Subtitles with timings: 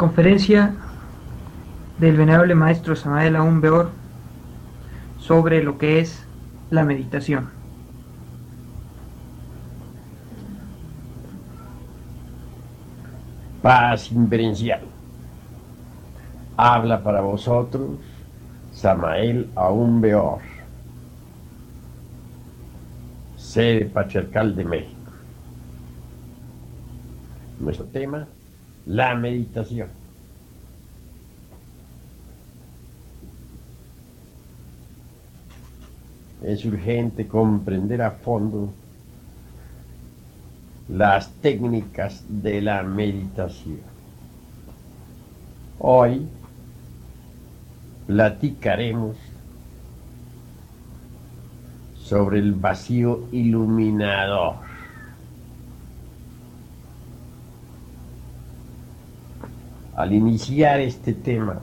[0.00, 0.72] Conferencia
[1.98, 3.90] del venerable maestro Samael Aún Beor
[5.18, 6.24] sobre lo que es
[6.70, 7.50] la meditación.
[13.60, 14.80] Paz inverencial.
[16.56, 17.98] Habla para vosotros
[18.72, 20.38] Samael Aún Beor,
[23.36, 25.12] sede patriarcal de México.
[27.58, 28.26] Nuestro tema,
[28.86, 29.99] la meditación.
[36.42, 38.72] Es urgente comprender a fondo
[40.88, 43.80] las técnicas de la meditación.
[45.78, 46.26] Hoy
[48.06, 49.16] platicaremos
[52.02, 54.56] sobre el vacío iluminador.
[59.94, 61.60] Al iniciar este tema,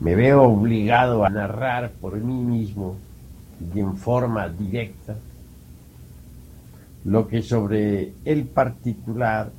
[0.00, 2.96] me veo obligado a narrar por mí mismo
[3.74, 5.16] y en forma directa
[7.04, 9.52] lo que sobre el particular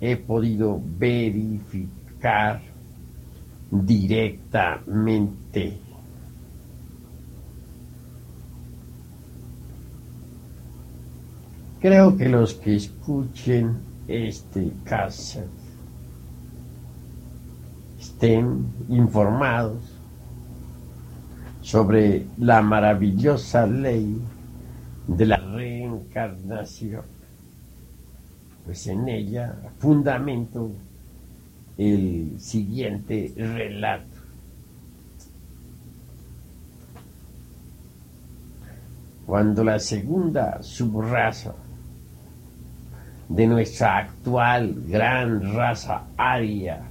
[0.00, 2.60] he podido verificar
[3.70, 5.78] directamente.
[11.80, 15.42] Creo que los que escuchen este caso
[18.02, 19.78] estén informados
[21.60, 24.20] sobre la maravillosa ley
[25.06, 27.02] de la reencarnación,
[28.66, 30.72] pues en ella fundamento
[31.78, 34.18] el siguiente relato.
[39.24, 41.54] Cuando la segunda subraza
[43.28, 46.88] de nuestra actual gran raza aria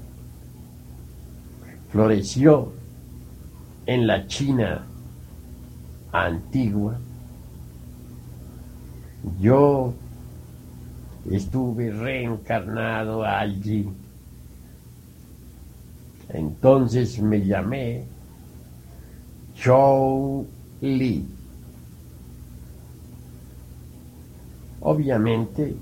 [1.92, 2.72] floreció
[3.86, 4.86] en la China
[6.12, 6.98] antigua,
[9.40, 9.94] yo
[11.30, 13.90] estuve reencarnado allí.
[16.30, 18.06] Entonces me llamé
[19.56, 20.48] Chou
[20.80, 21.28] Li.
[24.80, 25.76] Obviamente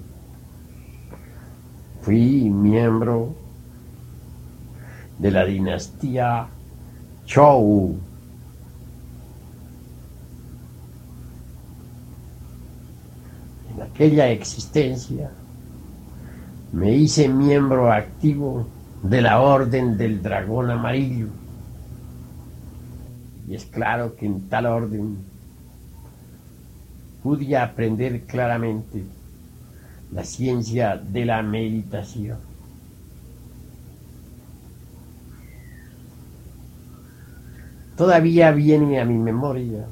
[2.02, 3.39] fui miembro
[5.20, 6.48] de la dinastía
[7.26, 7.98] Chou.
[13.72, 15.30] En aquella existencia
[16.72, 18.68] me hice miembro activo
[19.04, 21.28] de la Orden del Dragón Amarillo.
[23.48, 25.18] Y es claro que en tal orden
[27.24, 29.04] pude aprender claramente
[30.12, 32.49] la ciencia de la meditación.
[38.00, 39.86] Todavía viene a mi memoria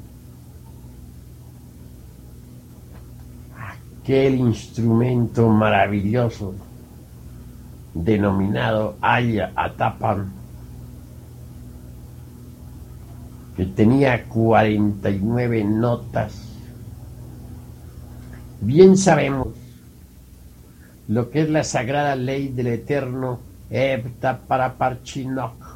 [3.54, 6.54] aquel instrumento maravilloso
[7.92, 10.32] denominado Aya Atapan,
[13.54, 16.48] que tenía 49 notas.
[18.62, 19.48] Bien sabemos
[21.08, 25.67] lo que es la sagrada ley del eterno Ebta para Parchinok,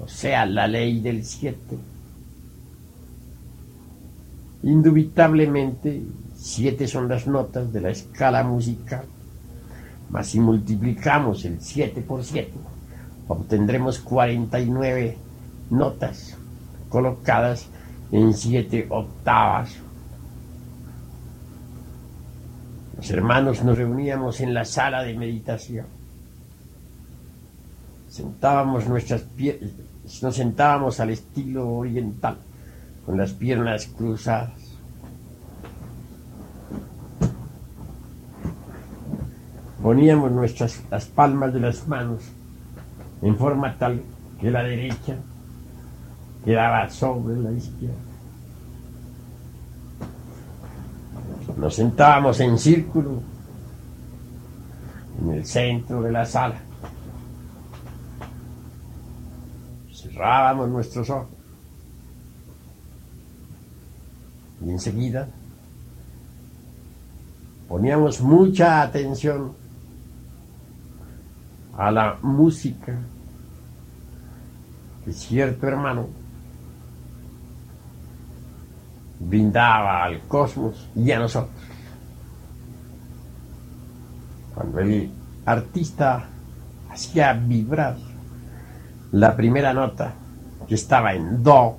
[0.00, 1.78] o sea, la ley del siete.
[4.62, 6.02] Indubitablemente,
[6.34, 9.04] siete son las notas de la escala musical,
[10.10, 12.52] mas si multiplicamos el 7 por 7,
[13.28, 15.16] obtendremos 49
[15.70, 16.36] notas
[16.88, 17.68] colocadas
[18.10, 19.76] en siete octavas
[22.98, 25.86] Los hermanos nos reuníamos en la sala de meditación.
[28.08, 29.22] Sentábamos nuestras
[30.22, 32.38] nos sentábamos al estilo oriental,
[33.04, 34.52] con las piernas cruzadas.
[39.82, 42.22] Poníamos nuestras las palmas de las manos
[43.22, 44.02] en forma tal
[44.40, 45.16] que la derecha
[46.44, 47.94] quedaba sobre la izquierda.
[51.56, 53.22] Nos sentábamos en círculo
[55.20, 56.67] en el centro de la sala.
[60.18, 61.28] Cerrábamos nuestros ojos.
[64.66, 65.28] Y enseguida
[67.68, 69.52] poníamos mucha atención
[71.76, 72.98] a la música
[75.04, 76.08] que cierto hermano
[79.20, 81.54] brindaba al cosmos y a nosotros.
[84.52, 85.12] Cuando él
[85.46, 86.26] artista
[86.90, 88.07] hacía vibrar
[89.12, 90.14] la primera nota
[90.66, 91.78] que estaba en Do,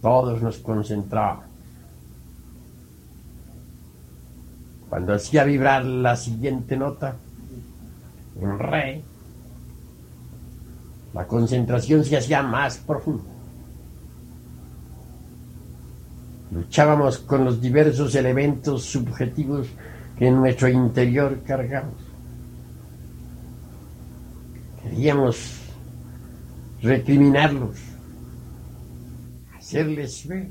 [0.00, 1.44] todos nos concentrábamos.
[4.88, 7.14] Cuando hacía vibrar la siguiente nota,
[8.40, 9.02] en Re,
[11.14, 13.30] la concentración se hacía más profunda.
[16.50, 19.68] Luchábamos con los diversos elementos subjetivos
[20.18, 22.09] que en nuestro interior cargamos.
[24.82, 25.60] Queríamos
[26.82, 27.76] recriminarlos,
[29.54, 30.48] hacerles ver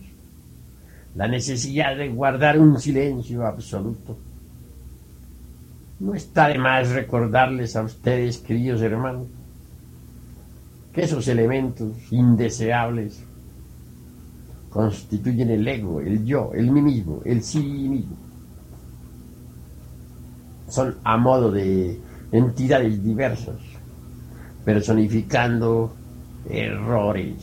[1.15, 4.17] la necesidad de guardar un silencio absoluto.
[5.99, 9.27] No está de más recordarles a ustedes, queridos hermanos,
[10.93, 13.23] que esos elementos indeseables
[14.69, 18.15] constituyen el ego, el yo, el mí mismo, el sí mismo.
[20.69, 21.99] Son a modo de
[22.31, 23.57] entidades diversas,
[24.69, 25.95] personificando
[26.47, 27.33] errores.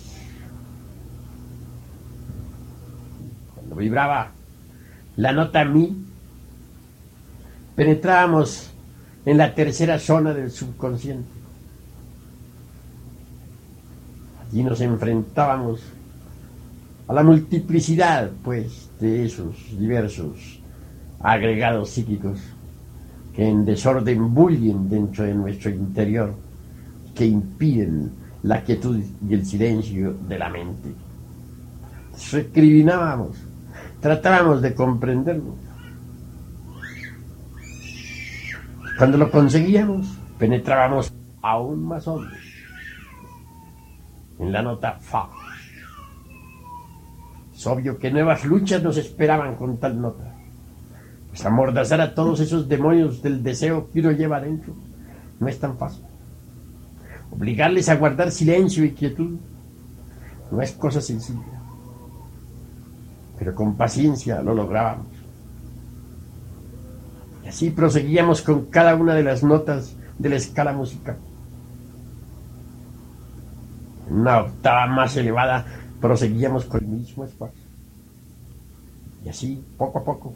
[3.53, 4.31] Cuando vibraba
[5.17, 6.05] la nota mi,
[7.75, 8.71] penetrábamos
[9.25, 11.29] en la tercera zona del subconsciente.
[14.49, 15.81] Allí nos enfrentábamos
[17.09, 20.61] a la multiplicidad, pues, de esos diversos
[21.19, 22.39] agregados psíquicos
[23.35, 26.46] que en desorden bullen dentro de nuestro interior,
[27.17, 30.95] que impiden la quietud y el silencio de la mente.
[32.31, 33.37] Recriminábamos,
[34.01, 35.57] tratábamos de comprenderlo.
[38.99, 40.07] Cuando lo conseguíamos,
[40.39, 42.31] penetrábamos aún más hondo
[44.39, 45.29] en la nota Fa.
[47.55, 50.35] Es obvio que nuevas luchas nos esperaban con tal nota.
[51.29, 54.75] Pues amordazar a todos esos demonios del deseo que uno lleva adentro
[55.39, 56.06] no es tan fácil.
[57.37, 59.37] Obligarles a guardar silencio y quietud
[60.51, 61.61] no es cosa sencilla.
[63.39, 65.09] Pero con paciencia lo lográbamos.
[67.45, 71.19] Y así proseguíamos con cada una de las notas de la escala musical.
[74.09, 75.67] En una octava más elevada
[76.01, 77.59] proseguíamos con el mismo esfuerzo.
[79.25, 80.35] Y así, poco a poco,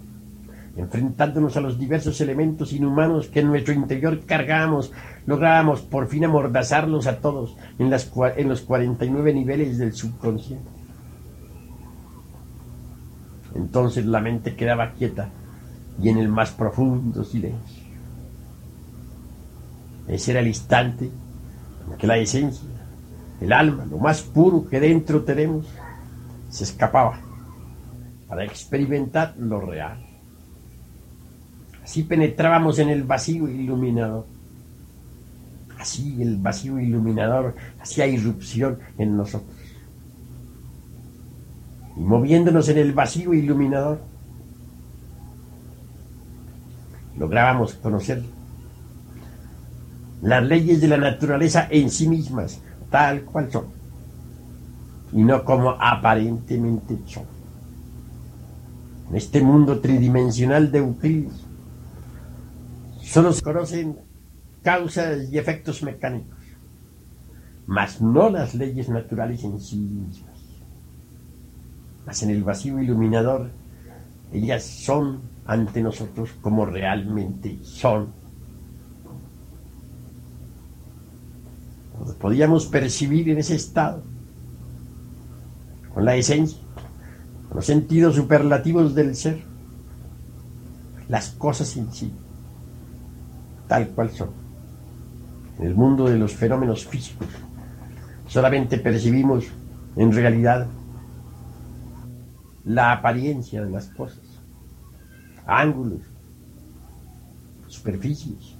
[0.76, 4.92] enfrentándonos a los diversos elementos inhumanos que en nuestro interior cargamos,
[5.26, 10.70] lográbamos por fin amordazarlos a todos en, las, en los 49 niveles del subconsciente.
[13.54, 15.28] Entonces la mente quedaba quieta
[16.00, 17.84] y en el más profundo silencio.
[20.08, 21.10] Ese era el instante
[21.90, 22.80] en que la esencia
[23.40, 25.66] el alma, lo más puro que dentro tenemos,
[26.50, 27.18] se escapaba
[28.28, 30.04] para experimentar lo real.
[31.82, 34.26] Así penetrábamos en el vacío iluminador.
[35.80, 39.50] Así el vacío iluminador hacía irrupción en nosotros.
[41.96, 43.98] Y moviéndonos en el vacío iluminador,
[47.16, 48.22] lográbamos conocer
[50.20, 52.60] las leyes de la naturaleza en sí mismas,
[52.90, 53.64] tal cual son,
[55.14, 57.24] y no como aparentemente son.
[59.08, 61.46] En este mundo tridimensional de Euclides,
[63.00, 64.09] solo se conocen
[64.62, 66.38] causas y efectos mecánicos,
[67.66, 70.30] mas no las leyes naturales en sí mismas.
[72.06, 73.50] Mas en el vacío iluminador,
[74.32, 78.20] ellas son ante nosotros como realmente son
[82.20, 84.02] podíamos percibir en ese estado,
[85.92, 86.58] con la esencia,
[87.48, 89.42] con los sentidos superlativos del ser,
[91.08, 92.12] las cosas en sí,
[93.68, 94.39] tal cual son.
[95.60, 97.28] En el mundo de los fenómenos físicos,
[98.26, 99.44] solamente percibimos
[99.94, 100.66] en realidad
[102.64, 104.24] la apariencia de las cosas,
[105.46, 106.00] ángulos,
[107.66, 108.56] superficies.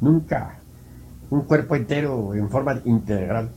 [0.00, 0.58] Nunca
[1.30, 3.50] un cuerpo entero en forma integral.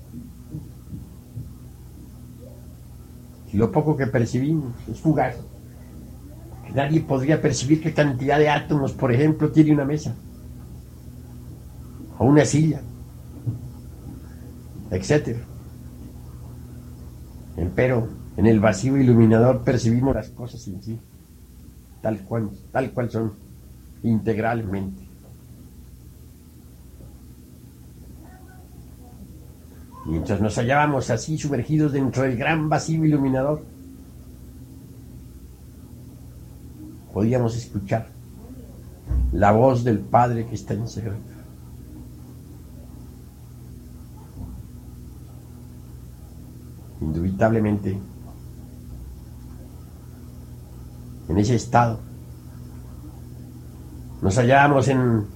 [3.51, 5.37] Lo poco que percibimos es fugaz.
[6.75, 10.13] Nadie podría percibir qué cantidad de átomos, por ejemplo, tiene una mesa,
[12.17, 12.81] o una silla,
[14.91, 15.37] etc.
[17.75, 18.07] Pero
[18.37, 20.99] en el vacío iluminador percibimos las cosas en sí,
[22.01, 23.33] tal cual, tal cual son,
[24.03, 25.07] integralmente.
[30.05, 33.65] Mientras nos hallábamos así sumergidos dentro del gran vacío iluminador,
[37.13, 38.07] podíamos escuchar
[39.33, 41.36] la voz del Padre que está en secreto.
[47.37, 47.95] Indubitablemente,
[51.29, 51.99] en ese estado,
[54.23, 55.27] nos hallábamos en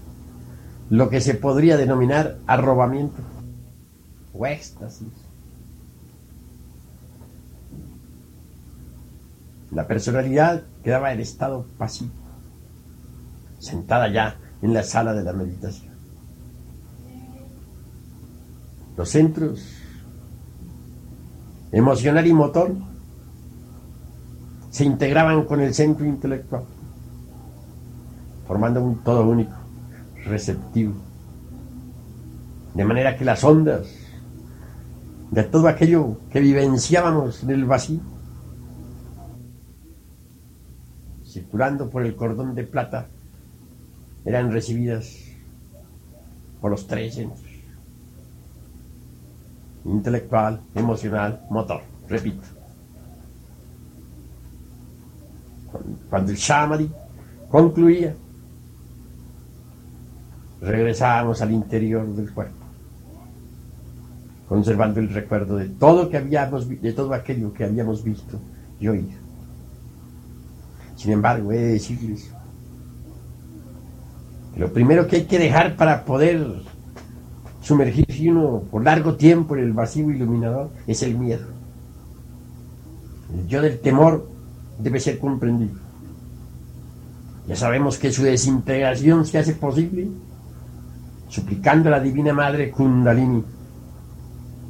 [0.89, 3.21] lo que se podría denominar arrobamiento
[4.33, 5.09] o éxtasis.
[9.69, 12.13] La personalidad quedaba en estado pasivo,
[13.59, 15.93] sentada ya en la sala de la meditación.
[18.97, 19.80] Los centros
[21.71, 22.73] emocional y motor
[24.69, 26.63] se integraban con el centro intelectual,
[28.47, 29.55] formando un todo único,
[30.25, 30.93] receptivo.
[32.73, 33.87] De manera que las ondas
[35.29, 37.99] de todo aquello que vivenciábamos en el vacío
[41.31, 43.07] circulando por el cordón de plata,
[44.25, 45.17] eran recibidas
[46.59, 47.50] por los tres centros.
[49.85, 51.81] Intelectual, emocional, motor.
[52.07, 52.47] Repito.
[56.09, 56.91] Cuando el Shamari
[57.49, 58.13] concluía,
[60.61, 62.65] regresábamos al interior del cuerpo,
[64.47, 68.39] conservando el recuerdo de todo que habíamos de todo aquello que habíamos visto
[68.79, 69.19] y oído.
[70.95, 72.31] Sin embargo, he de decirles
[74.55, 76.45] lo primero que hay que dejar para poder
[77.61, 81.47] sumergirse uno por largo tiempo en el vacío iluminador es el miedo.
[83.33, 84.27] El yo del temor
[84.77, 85.79] debe ser comprendido.
[87.47, 90.09] Ya sabemos que su desintegración se hace posible
[91.29, 93.43] suplicando a la Divina Madre Kundalini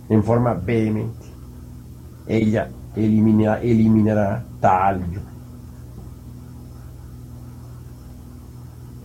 [0.10, 1.26] en forma vehemente.
[2.28, 5.22] Ella eliminará, eliminará tal yo.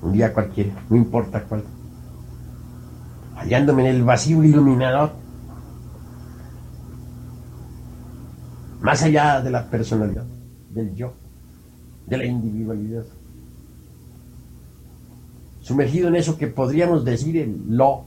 [0.06, 1.64] un día cualquiera, no importa cuál,
[3.36, 5.12] hallándome en el vacío iluminador,
[8.80, 10.24] más allá de la personalidad,
[10.70, 11.12] del yo,
[12.06, 13.04] de la individualidad,
[15.60, 18.04] sumergido en eso que podríamos decir el lo,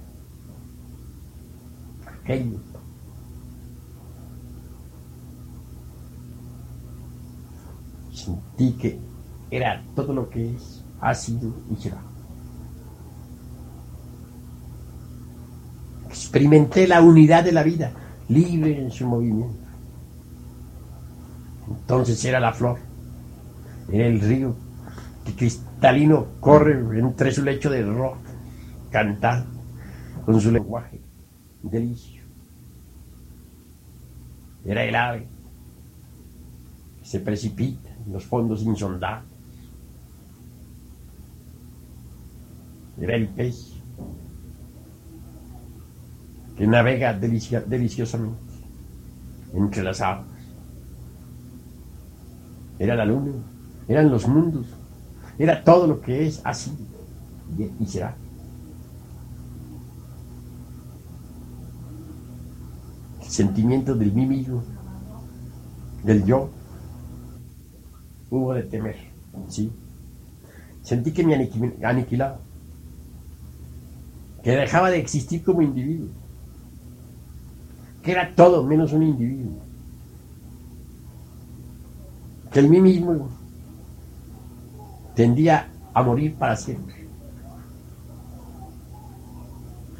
[2.07, 2.59] aquello.
[8.11, 8.99] Sentí que
[9.51, 12.08] era todo lo que es ha sido y será.
[16.09, 17.91] Experimenté la unidad de la vida,
[18.27, 19.67] libre en su movimiento.
[21.69, 22.79] Entonces era la flor,
[23.91, 24.55] era el río
[25.23, 28.31] que cristalino corre entre su lecho de roca,
[28.91, 29.45] cantar
[30.25, 30.99] con su lenguaje
[31.61, 32.23] delicio.
[34.65, 35.27] Era el ave
[36.99, 39.39] que se precipita en los fondos insondables
[43.01, 43.78] era el pez
[46.59, 48.37] que navega deliciosamente
[49.53, 50.27] entre las aguas.
[52.77, 53.31] Era la luna,
[53.87, 54.67] eran los mundos,
[55.37, 56.71] era todo lo que es así
[57.79, 58.13] y será.
[63.21, 64.61] El sentimiento del mí mismo,
[66.03, 66.49] del yo,
[68.29, 68.97] hubo de temer,
[69.47, 69.71] ¿sí?
[70.83, 71.35] Sentí que me
[71.83, 72.39] aniquilaba
[74.43, 76.09] que dejaba de existir como individuo,
[78.01, 79.59] que era todo menos un individuo,
[82.51, 83.29] que el mí mismo
[85.15, 86.95] tendía a morir para siempre.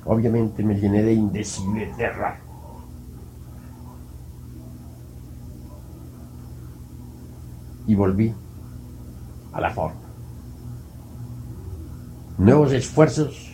[0.05, 2.33] Obviamente me llené de indecible terror.
[7.85, 8.33] Y volví
[9.51, 9.99] a la forma.
[12.37, 13.51] Nuevos esfuerzos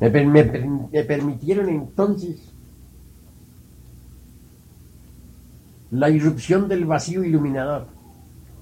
[0.00, 0.10] me,
[1.04, 2.51] permitieron entonces
[5.92, 7.86] la irrupción del vacío iluminador.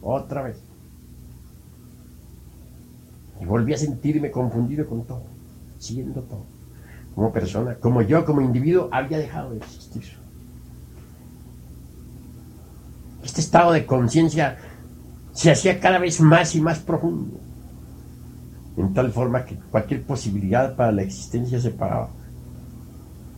[0.03, 0.59] Otra vez.
[3.41, 5.23] Y volví a sentirme confundido con todo,
[5.79, 6.45] siendo todo.
[7.15, 10.03] Como persona, como yo, como individuo, había dejado de existir.
[13.23, 14.59] Este estado de conciencia
[15.33, 17.39] se hacía cada vez más y más profundo
[18.77, 22.09] en tal forma que cualquier posibilidad para la existencia separada,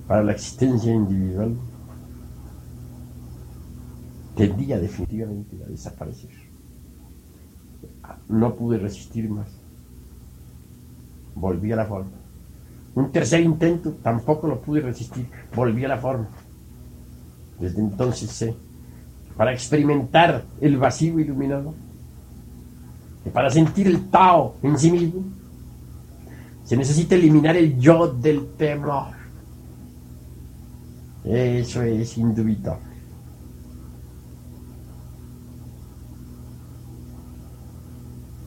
[0.07, 1.57] para la existencia individual,
[4.37, 6.31] tendía definitivamente a desaparecer.
[8.29, 9.49] No pude resistir más.
[11.35, 12.11] Volví a la forma.
[12.95, 15.27] Un tercer intento tampoco lo pude resistir.
[15.55, 16.29] Volví a la forma.
[17.59, 18.55] Desde entonces sé,
[19.37, 21.75] para experimentar el vacío iluminado,
[23.33, 25.23] para sentir el Tao en sí mismo
[26.65, 29.13] se necesita eliminar el yo del temor.
[31.25, 32.92] Eso es indubitable.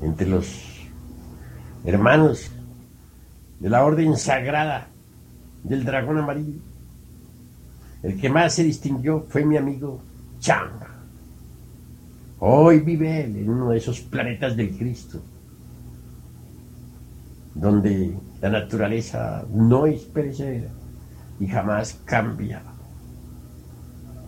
[0.05, 0.85] Entre los
[1.83, 2.51] hermanos
[3.59, 4.87] de la orden sagrada
[5.63, 6.59] del dragón amarillo,
[8.03, 9.99] el que más se distinguió fue mi amigo
[10.39, 10.69] Chang.
[12.37, 15.23] Hoy vive él en uno de esos planetas del Cristo,
[17.55, 20.69] donde la naturaleza no es perecedera
[21.39, 22.61] y jamás cambia.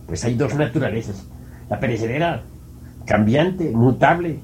[0.08, 1.24] Pues hay dos naturalezas,
[1.70, 2.42] la perecedera,
[3.06, 4.40] cambiante, mutable,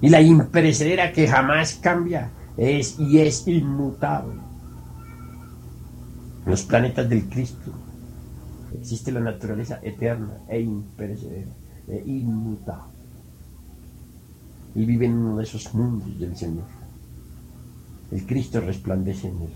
[0.00, 4.34] y la imperecedera que jamás cambia, es y es inmutable.
[6.46, 7.72] Los planetas del Cristo
[8.78, 11.50] existe la naturaleza eterna e imperecedera,
[11.88, 12.96] e inmutable.
[14.74, 16.66] Y vive en uno de esos mundos del Señor.
[18.10, 19.52] El Cristo resplandece en él.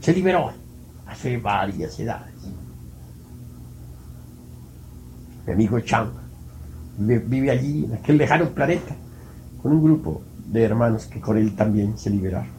[0.00, 0.52] Se liberó
[1.06, 2.34] hace varias edades.
[5.46, 6.23] Mi amigo Chang
[6.98, 8.94] vive, allí, en aquel lejano planeta,
[9.62, 12.52] con un grupo de hermanos que con él también se liberaron.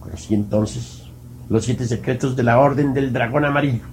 [0.00, 1.04] Conocí entonces
[1.48, 3.84] los siete secretos de la Orden del Dragón Amarillo.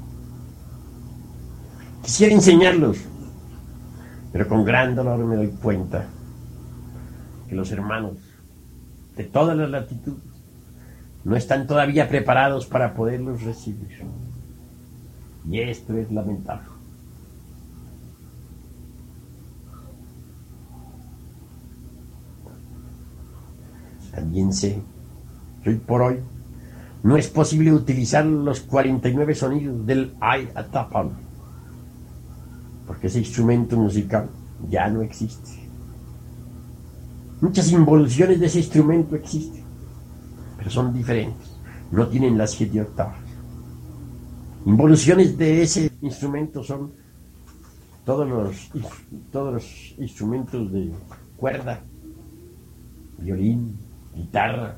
[2.01, 2.97] Quisiera enseñarlos,
[4.31, 6.05] pero con gran dolor me doy cuenta
[7.47, 8.17] que los hermanos
[9.15, 10.23] de todas las latitudes
[11.23, 14.03] no están todavía preparados para poderlos recibir.
[15.49, 16.72] Y esto es lamentable.
[24.13, 24.81] También sé
[25.65, 26.19] hoy por hoy
[27.03, 31.11] no es posible utilizar los 49 sonidos del Ay Atapan,
[32.87, 34.29] porque ese instrumento musical
[34.69, 35.67] ya no existe.
[37.41, 39.63] Muchas involuciones de ese instrumento existen,
[40.57, 41.57] pero son diferentes,
[41.91, 43.19] no tienen las siete octavas.
[44.65, 46.93] Involuciones de ese instrumento son
[48.05, 48.71] todos los,
[49.29, 50.89] todos los instrumentos de
[51.35, 51.81] cuerda,
[53.17, 53.77] violín,
[54.15, 54.77] guitarra,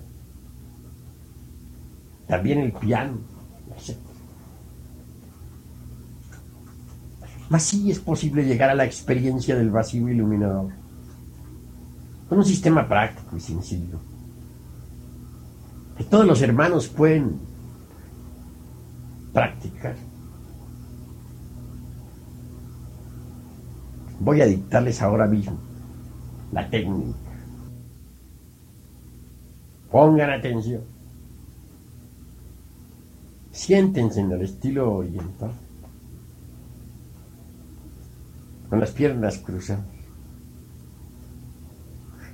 [2.28, 3.18] también el piano,
[3.78, 3.98] etc.
[7.50, 10.72] Mas sí es posible llegar a la experiencia del vacío iluminador
[12.28, 14.00] con un sistema práctico y sencillo
[15.98, 17.40] que todos los hermanos pueden
[19.34, 19.96] practicar.
[24.20, 25.58] Voy a dictarles ahora mismo
[26.52, 27.25] la técnica.
[29.96, 30.82] Pongan atención.
[33.50, 35.54] Siéntense en el estilo oriental,
[38.70, 39.86] con las piernas cruzadas.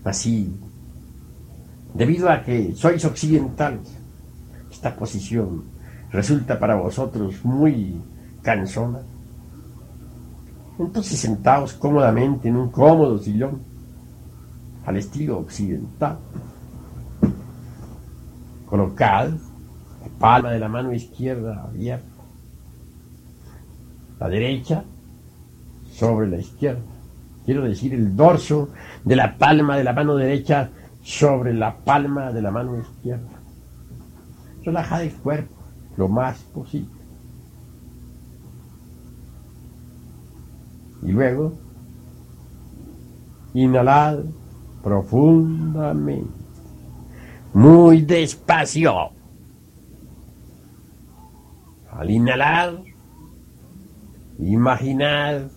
[0.04, 0.52] Así,
[1.94, 3.96] debido a que sois occidentales,
[4.72, 5.66] esta posición
[6.12, 8.02] resulta para vosotros muy
[8.42, 9.02] cansona.
[10.80, 13.62] Entonces sentaos cómodamente en un cómodo sillón,
[14.84, 16.18] al estilo occidental.
[18.72, 22.06] Colocad la palma de la mano izquierda abierta,
[24.18, 24.86] la derecha
[25.92, 26.80] sobre la izquierda.
[27.44, 28.70] Quiero decir el dorso
[29.04, 30.70] de la palma de la mano derecha
[31.04, 33.42] sobre la palma de la mano izquierda.
[34.64, 35.54] Relajad el cuerpo
[35.98, 37.02] lo más posible.
[41.04, 41.56] Y luego,
[43.54, 44.20] inhalad
[44.82, 46.41] profundamente,
[47.54, 49.12] muy despacio.
[51.92, 52.82] Al inhalar,
[54.40, 55.52] imaginad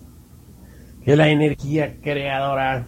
[1.03, 2.87] que la energía creadora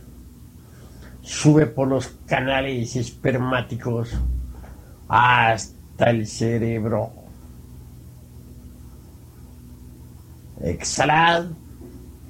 [1.22, 4.18] sube por los canales espermáticos
[5.08, 7.12] hasta el cerebro.
[10.62, 11.46] Exhalad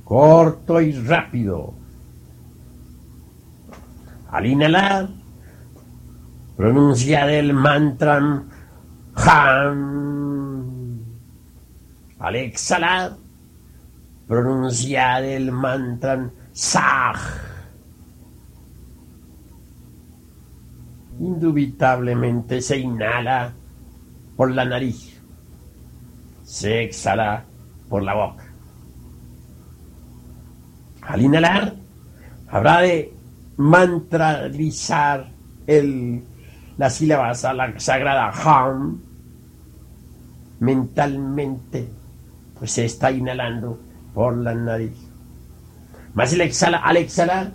[0.04, 1.74] corto y rápido.
[4.32, 5.10] Al inhalar,
[6.58, 8.44] pronunciad el mantra
[9.16, 11.00] Ham.
[12.20, 13.16] Al exhalar,
[14.28, 17.14] pronunciad el mantra Sah.
[21.20, 23.54] Indubitablemente se inhala
[24.36, 25.20] por la nariz,
[26.44, 27.44] se exhala
[27.90, 28.44] por la boca.
[31.02, 31.76] Al inhalar,
[32.50, 33.14] habrá de
[33.58, 35.32] mantralizar
[35.66, 36.24] el,
[36.78, 39.02] la sílaba la sagrada Ham
[40.60, 41.90] mentalmente,
[42.58, 43.80] pues se está inhalando
[44.14, 44.98] por la nariz.
[46.14, 47.52] Más el exhala, al exhalar,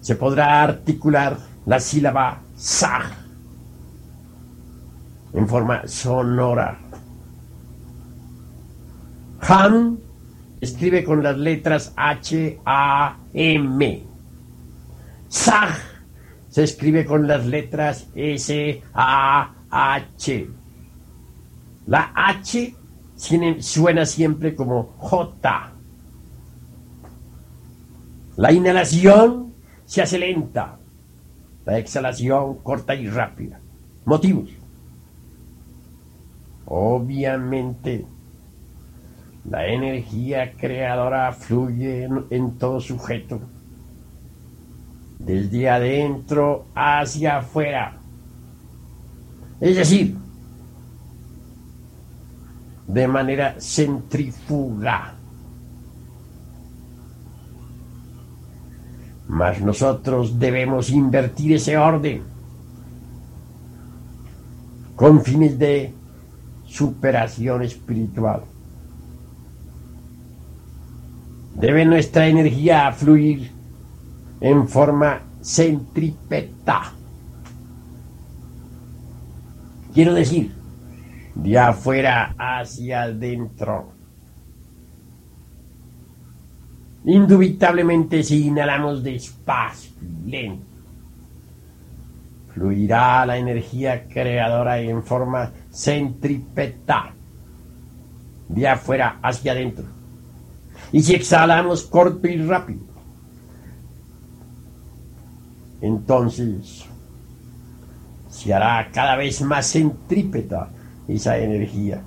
[0.00, 3.02] se podrá articular la sílaba sa
[5.32, 6.78] en forma sonora.
[9.40, 9.98] Ham
[10.60, 14.02] escribe con las letras H, A, M.
[15.28, 15.93] Sag
[16.54, 20.48] se escribe con las letras S, A, H.
[21.88, 22.76] La H
[23.58, 25.72] suena siempre como J.
[28.36, 29.52] La inhalación
[29.84, 30.78] se hace lenta.
[31.64, 33.58] La exhalación corta y rápida.
[34.04, 34.50] Motivos.
[36.66, 38.06] Obviamente,
[39.50, 43.40] la energía creadora fluye en, todo sujeto,
[45.24, 47.96] desde adentro hacia afuera.
[49.60, 50.16] Es decir,
[52.86, 55.14] de manera centrífuga.
[59.26, 62.22] Mas nosotros debemos invertir ese orden
[64.94, 65.92] con fines de
[66.66, 68.42] superación espiritual.
[71.54, 73.53] Debe nuestra energía fluir
[74.44, 76.92] en forma centrípeta.
[79.94, 80.52] Quiero decir,
[81.34, 83.94] de afuera hacia adentro.
[87.06, 89.92] Indubitablemente si inhalamos despacio
[90.26, 90.66] lento,
[92.52, 97.14] fluirá la energía creadora en forma centrípeta,
[98.50, 99.86] de afuera hacia adentro.
[100.92, 102.93] Y si exhalamos corto y rápido,
[105.86, 106.86] entonces
[108.30, 110.70] se hará cada vez más centrípeta
[111.06, 112.02] esa energía.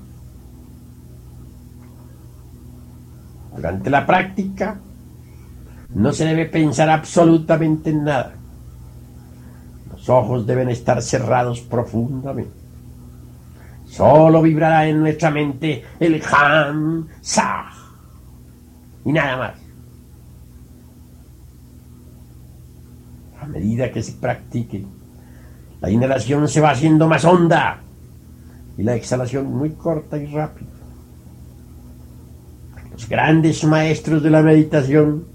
[3.55, 4.79] Durante la práctica
[5.93, 8.33] no se debe pensar absolutamente en nada.
[9.91, 12.57] Los ojos deben estar cerrados profundamente.
[13.85, 17.65] Solo vibrará en nuestra mente el Ham Sa
[19.05, 19.66] y nada más.
[23.47, 24.86] A medida que se practique,
[25.79, 27.79] la inhalación se va haciendo más honda
[28.77, 30.67] y la exhalación muy corta y rápida.
[32.91, 35.27] Los grandes maestros de la meditación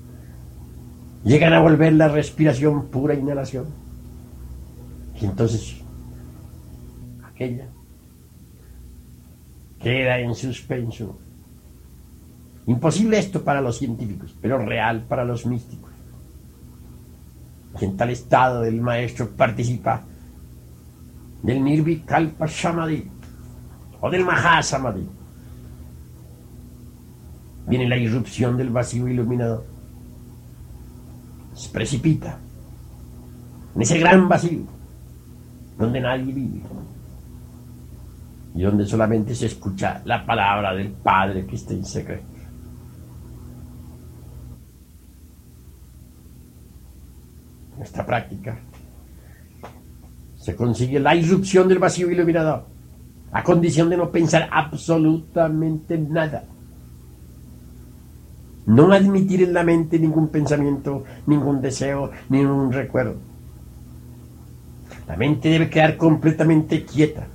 [1.24, 3.68] llegan a volver la respiración pura inhalación.
[5.18, 5.76] Y entonces
[7.24, 7.68] aquella
[9.80, 11.18] queda en suspenso.
[12.66, 15.91] Imposible esto para los científicos, pero real para los místicos.
[17.84, 20.02] En tal estado del maestro participa
[21.42, 23.10] del Nirvikalpa Samadhi
[24.00, 25.08] o del Mahasamadhi.
[27.66, 29.64] Viene la irrupción del vacío iluminado.
[31.54, 32.38] Se precipita
[33.74, 34.62] en ese gran vacío
[35.78, 36.62] donde nadie vive
[38.54, 42.31] y donde solamente se escucha la palabra del Padre que está en secreto.
[47.82, 48.58] Esta práctica
[50.36, 52.66] se consigue la irrupción del vacío iluminado
[53.32, 56.44] a condición de no pensar absolutamente nada.
[58.66, 63.16] No admitir en la mente ningún pensamiento, ningún deseo, ningún recuerdo.
[65.08, 67.26] La mente debe quedar completamente quieta,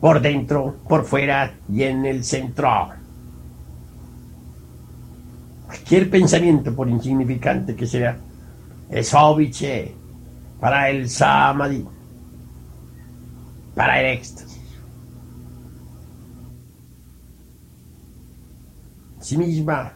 [0.00, 2.88] por dentro, por fuera y en el centro.
[5.66, 8.18] Cualquier pensamiento, por insignificante que sea,
[8.90, 9.94] es óbice
[10.60, 11.86] para el samadhi,
[13.74, 14.48] para el éxtasis.
[19.28, 19.92] sí misma.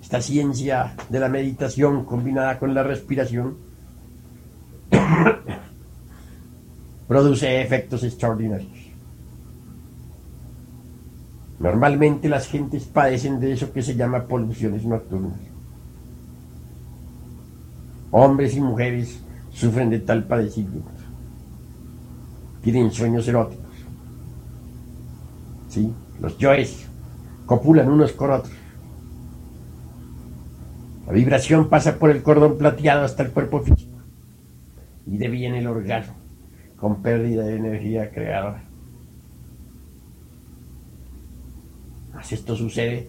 [0.00, 3.56] Esta ciencia de la meditación combinada con la respiración
[7.08, 8.78] produce efectos extraordinarios.
[11.58, 15.40] Normalmente las gentes padecen de eso que se llama poluciones nocturnas.
[18.12, 19.20] Hombres y mujeres
[19.50, 20.90] sufren de tal padecimiento.
[22.62, 23.66] Tienen sueños eróticos.
[25.68, 25.92] ¿Sí?
[26.20, 26.86] Los yoes
[27.46, 28.54] copulan unos con otros.
[31.06, 33.98] La vibración pasa por el cordón plateado hasta el cuerpo físico
[35.06, 36.14] y deviene el orgasmo
[36.76, 38.62] con pérdida de energía creadora.
[42.14, 43.08] Mas esto sucede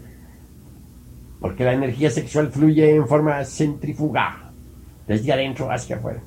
[1.40, 4.43] porque la energía sexual fluye en forma centrífuga,
[5.08, 6.22] desde adentro hacia afuera.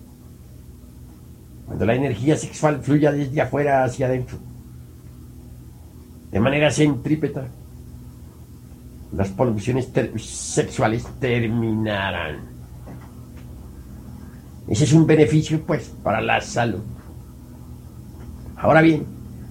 [1.66, 4.38] Cuando la energía sexual fluye desde afuera hacia adentro,
[6.30, 7.48] de manera centrípeta,
[9.12, 12.40] las poluciones sexuales terminarán.
[14.68, 16.82] Ese es un beneficio, pues, para la salud.
[18.56, 19.06] Ahora bien,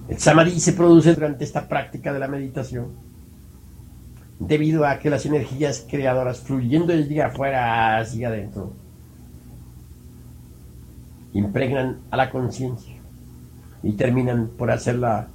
[0.08, 2.92] el samadhi se produce durante esta práctica de la meditación
[4.38, 8.74] debido a que las energías creadoras fluyendo desde afuera hacia adentro
[11.36, 12.94] impregnan a la conciencia
[13.82, 15.28] y terminan por hacerla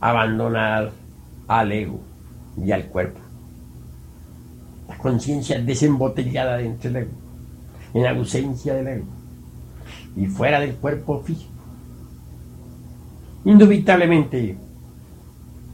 [0.00, 0.92] abandonar
[1.48, 2.00] al ego
[2.56, 3.18] y al cuerpo.
[4.88, 7.12] La conciencia desembotellada dentro del ego,
[7.94, 9.06] en ausencia del ego
[10.16, 11.52] y fuera del cuerpo físico.
[13.44, 14.56] Indubitablemente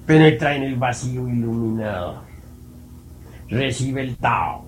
[0.07, 2.23] penetra en el vacío iluminado,
[3.49, 4.65] recibe el Tao.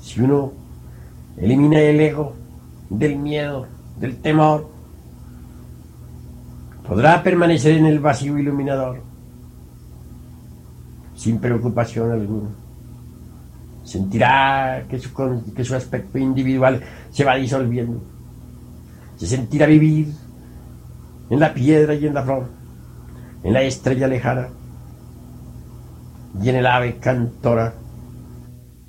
[0.00, 0.63] Si uno
[1.36, 2.34] elimina el ego
[2.90, 3.66] del miedo,
[3.98, 4.70] del temor,
[6.86, 9.02] podrá permanecer en el vacío iluminador
[11.16, 12.50] sin preocupación alguna.
[13.82, 15.10] Sentirá que su,
[15.54, 18.02] que su aspecto individual se va disolviendo.
[19.16, 20.12] Se sentirá vivir
[21.30, 22.48] en la piedra y en la flor,
[23.42, 24.48] en la estrella lejana
[26.42, 27.74] y en el ave cantora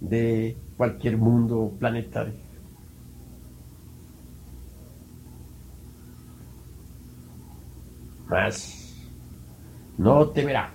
[0.02, 2.34] de cualquier mundo planetario.
[8.28, 8.96] Mas
[9.98, 10.72] no temerá.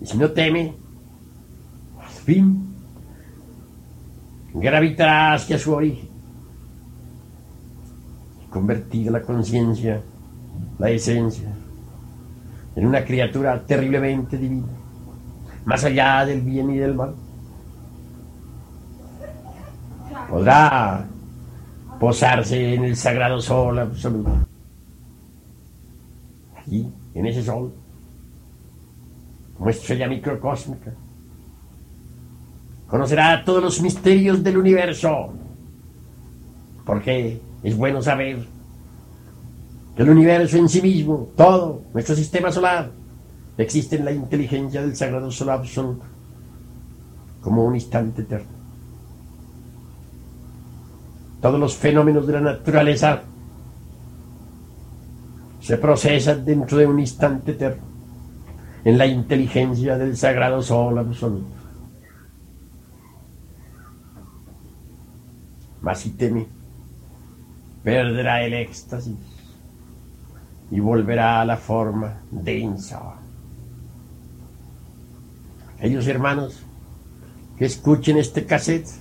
[0.00, 0.74] Y si no teme,
[2.00, 2.74] al fin
[4.54, 6.08] gravitará hacia su origen.
[8.48, 10.02] Convertir la conciencia,
[10.78, 11.52] la esencia,
[12.74, 14.72] en una criatura terriblemente divina,
[15.64, 17.14] más allá del bien y del mal.
[20.30, 21.08] Podrá
[21.98, 24.30] posarse en el sagrado sol absoluto.
[26.56, 27.74] Allí, en ese sol,
[29.58, 30.92] como estrella microcósmica,
[32.86, 35.32] conocerá todos los misterios del universo,
[36.86, 38.46] porque es bueno saber
[39.96, 42.92] que el universo en sí mismo, todo, nuestro sistema solar,
[43.58, 46.04] existe en la inteligencia del sagrado sol absoluto,
[47.42, 48.59] como un instante eterno
[51.40, 53.22] todos los fenómenos de la naturaleza
[55.60, 57.82] se procesan dentro de un instante eterno
[58.84, 61.46] en la inteligencia del sagrado sol absoluto.
[65.82, 66.46] Mas si teme,
[67.82, 69.16] perderá el éxtasis
[70.70, 73.00] y volverá a la forma densa.
[75.78, 76.62] Aquellos hermanos
[77.56, 78.99] que escuchen este cassette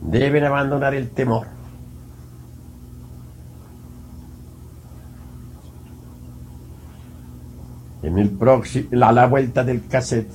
[0.00, 1.46] deben abandonar el temor.
[8.02, 10.32] En el próximo, a la vuelta del cassette,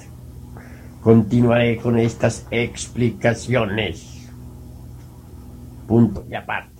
[1.01, 4.29] continuaré con estas explicaciones.
[5.87, 6.75] Punto y aparte.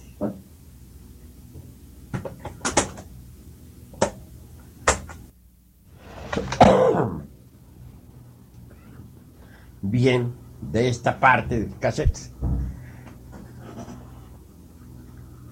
[9.82, 12.32] Bien, de esta parte del cassette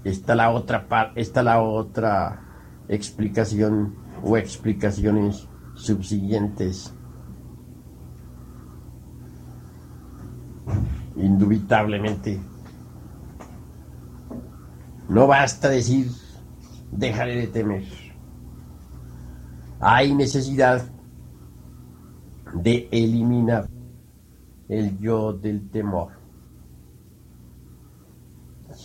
[0.03, 2.41] está la otra está la otra
[2.87, 6.93] explicación o explicaciones subsiguientes.
[11.15, 12.41] Indubitablemente.
[15.09, 16.09] No basta decir
[16.91, 17.83] dejaré de temer.
[19.79, 20.89] Hay necesidad
[22.53, 23.69] de eliminar
[24.69, 26.13] el yo del temor.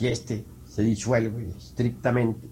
[0.00, 0.44] Y este
[0.78, 2.48] se disuelve estrictamente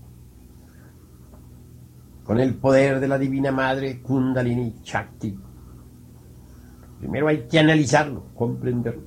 [2.25, 5.39] con el poder de la Divina Madre Kundalini Chakti.
[6.99, 9.07] Primero hay que analizarlo, comprenderlo.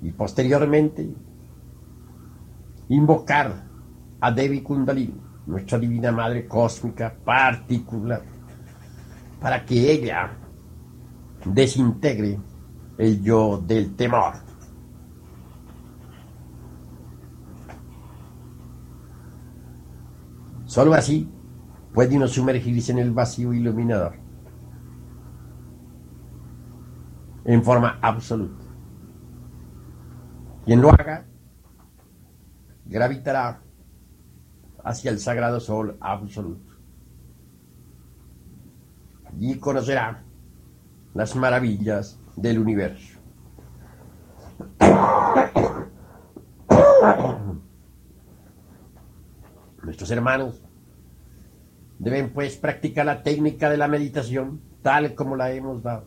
[0.00, 1.06] Y posteriormente
[2.88, 3.62] invocar
[4.18, 8.22] a Devi Kundalini, nuestra Divina Madre Cósmica particular,
[9.38, 10.34] para que ella
[11.44, 12.40] desintegre
[12.96, 14.51] el yo del temor.
[20.72, 21.30] Solo así
[21.92, 24.14] puede uno sumergirse en el vacío iluminador.
[27.44, 28.64] En forma absoluta.
[30.64, 31.26] Quien lo haga,
[32.86, 33.60] gravitará
[34.82, 36.74] hacia el sagrado sol absoluto.
[39.26, 40.24] Allí conocerá
[41.12, 43.18] las maravillas del universo.
[49.82, 50.62] Nuestros hermanos
[51.98, 56.04] deben pues practicar la técnica de la meditación tal como la hemos dado.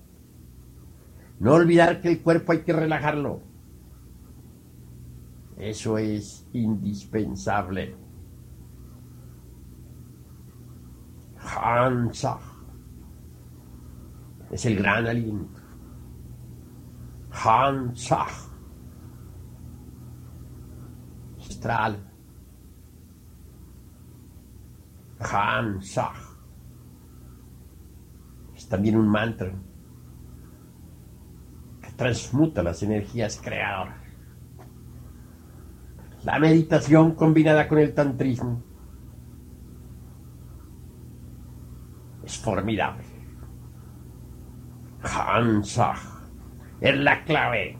[1.40, 3.42] No olvidar que el cuerpo hay que relajarlo.
[5.58, 7.96] Eso es indispensable.
[11.40, 12.40] Hansa
[14.52, 15.62] es el gran aliento.
[17.32, 18.26] Hansa
[21.40, 22.15] astral.
[25.20, 26.12] Hansa
[28.56, 29.52] es también un mantra
[31.82, 33.98] que transmuta las energías creadoras.
[36.24, 38.64] La meditación combinada con el tantrismo
[42.24, 43.04] es formidable.
[45.04, 45.94] Hansa
[46.82, 47.78] es la clave.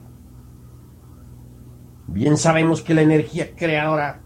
[2.06, 4.22] Bien sabemos que la energía creadora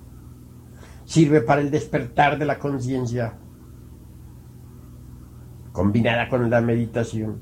[1.11, 3.37] sirve para el despertar de la conciencia,
[5.73, 7.41] combinada con la meditación.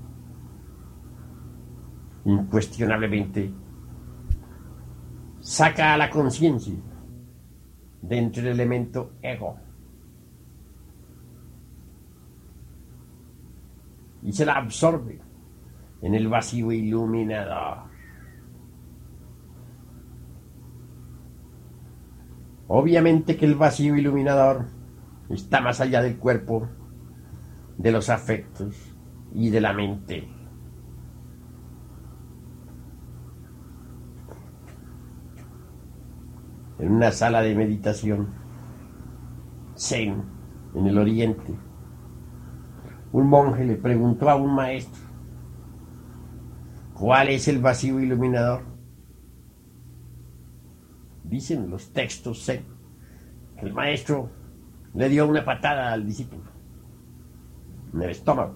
[2.25, 3.53] Incuestionablemente
[5.41, 6.77] saca a la conciencia
[8.01, 9.59] dentro del elemento ego
[14.23, 15.21] y se la absorbe
[16.01, 17.88] en el vacío iluminador.
[22.69, 24.67] Obviamente que el vacío iluminador
[25.31, 26.69] está más allá del cuerpo,
[27.79, 28.95] de los afectos
[29.33, 30.29] y de la mente.
[36.79, 38.29] En una sala de meditación,
[39.75, 40.23] Zen,
[40.75, 41.55] en el oriente,
[43.13, 45.03] un monje le preguntó a un maestro,
[46.93, 48.68] ¿cuál es el vacío iluminador?
[51.29, 52.65] Dicen los textos Zen
[53.59, 54.31] que el maestro
[54.95, 56.45] le dio una patada al discípulo
[57.93, 58.55] en el estómago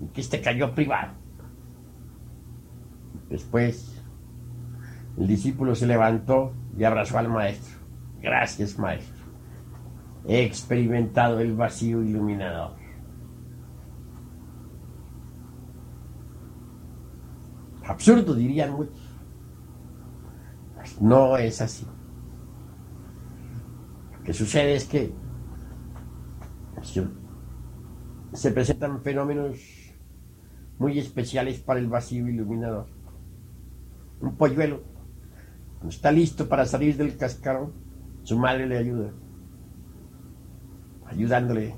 [0.00, 1.12] y que este cayó privado.
[3.28, 4.02] Después
[5.16, 7.78] el discípulo se levantó y abrazó al maestro.
[8.20, 9.24] Gracias, maestro.
[10.26, 12.76] He experimentado el vacío iluminador.
[17.86, 19.13] Absurdo, dirían muchos.
[21.00, 21.86] No es así.
[24.18, 25.12] Lo que sucede es que
[28.32, 29.58] se presentan fenómenos
[30.78, 32.86] muy especiales para el vacío iluminador.
[34.20, 34.82] Un polluelo,
[35.74, 37.72] cuando está listo para salir del cascarón,
[38.22, 39.12] su madre le ayuda.
[41.06, 41.74] Ayudándole,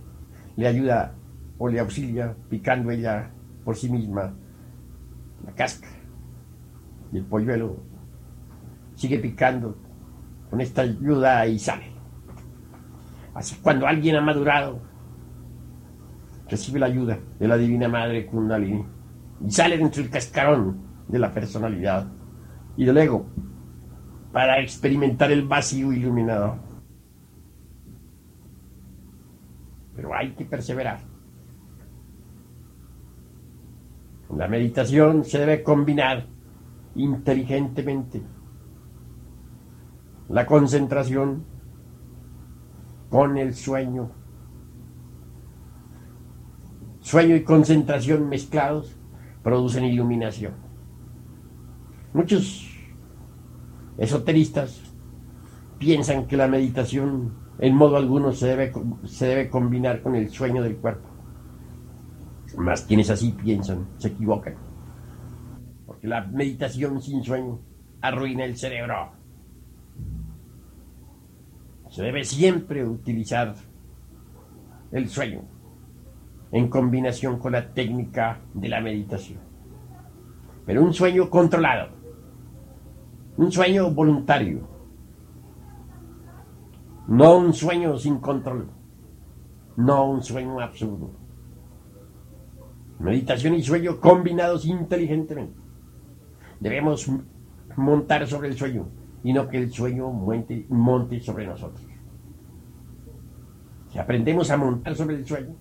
[0.56, 1.14] le ayuda
[1.58, 3.30] o le auxilia picando ella
[3.64, 4.34] por sí misma
[5.44, 5.88] la casca.
[7.12, 7.95] Y el polluelo
[8.96, 9.76] sigue picando
[10.50, 11.92] con esta ayuda y sale.
[13.35, 14.80] Así cuando alguien ha madurado,
[16.48, 18.85] recibe la ayuda de la Divina Madre Kundalini
[19.46, 22.09] y sale dentro del cascarón de la personalidad
[22.76, 23.26] y del ego
[24.32, 26.59] para experimentar el vacío iluminado.
[29.94, 31.00] Pero hay que perseverar.
[34.35, 36.26] La meditación se debe combinar
[36.94, 38.22] inteligentemente
[40.28, 41.44] la concentración
[43.10, 44.10] con el sueño.
[47.00, 48.96] Sueño y concentración mezclados
[49.42, 50.54] producen iluminación.
[52.12, 52.68] Muchos
[53.98, 54.82] esoteristas
[55.78, 58.72] piensan que la meditación en modo alguno se debe,
[59.04, 61.08] se debe combinar con el sueño del cuerpo.
[62.58, 64.56] Más quienes así piensan se equivocan.
[65.86, 67.60] Porque la meditación sin sueño
[68.00, 69.15] arruina el cerebro.
[71.96, 73.54] Se debe siempre utilizar
[74.92, 75.44] el sueño
[76.52, 79.38] en combinación con la técnica de la meditación.
[80.66, 81.88] Pero un sueño controlado,
[83.38, 84.68] un sueño voluntario,
[87.09, 88.68] no un sueño sin control,
[89.78, 91.12] no un sueño absurdo.
[92.99, 95.59] Meditación y sueño combinados inteligentemente.
[96.61, 97.11] Debemos
[97.74, 98.86] montar sobre el sueño
[99.24, 101.86] y no que el sueño monte, sobre nosotros.
[103.97, 105.57] Si aprendemos a montar sobre el sueño,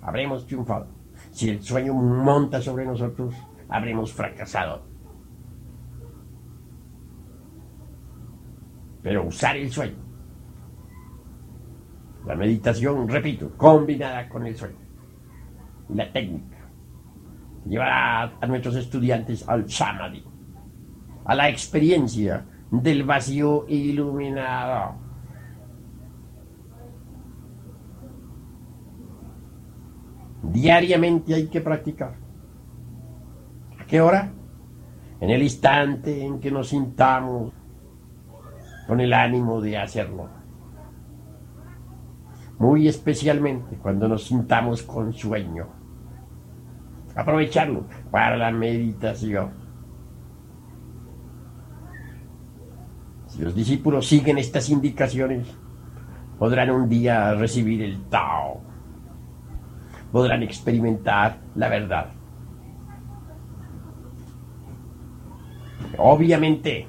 [0.00, 0.86] habremos triunfado.
[1.30, 3.34] Si el sueño monta sobre nosotros,
[3.68, 4.82] habremos fracasado.
[9.02, 9.98] Pero usar el sueño.
[12.24, 14.78] La meditación, repito, combinada con el sueño.
[15.90, 16.56] La técnica.
[17.66, 20.24] Llevará a nuestros estudiantes al samadhi,
[21.22, 25.05] a la experiencia del vacío iluminado.
[30.42, 32.14] Diariamente hay que practicar.
[33.78, 34.32] ¿A qué hora?
[35.20, 37.52] En el instante en que nos sintamos
[38.86, 40.28] con el ánimo de hacerlo.
[42.58, 45.66] Muy especialmente cuando nos sintamos con sueño.
[47.14, 49.50] Aprovecharlo para la meditación.
[53.26, 55.46] Si los discípulos siguen estas indicaciones,
[56.38, 58.65] podrán un día recibir el Tao.
[60.12, 62.12] Podrán experimentar la verdad.
[65.98, 66.86] Obviamente,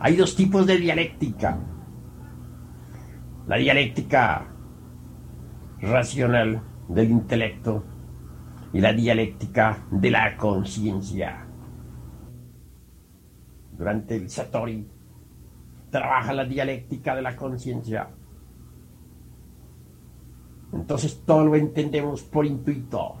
[0.00, 1.58] hay dos tipos de dialéctica.
[3.46, 4.46] La dialéctica
[5.80, 7.84] racional del intelecto
[8.72, 11.46] y la dialéctica de la conciencia.
[13.72, 14.88] Durante el Satori
[15.90, 18.08] trabaja la dialéctica de la conciencia.
[20.72, 23.18] Entonces todo lo entendemos por intuitos